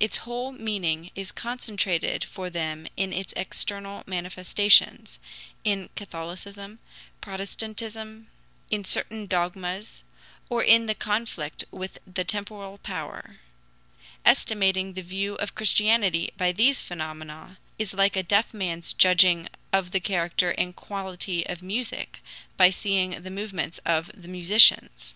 [0.00, 5.18] Its whole meaning is concentrated for them in its external manifestations
[5.64, 6.78] in Catholicism,
[7.20, 8.28] Protestantism,
[8.70, 10.02] in certain dogmas,
[10.48, 13.36] or in the conflict with the temporal power.
[14.24, 19.90] Estimating the value of Christianity by these phenomena is like a deaf man's judging of
[19.90, 22.20] the character and quality of music
[22.56, 25.12] by seeing the movements of the musicians.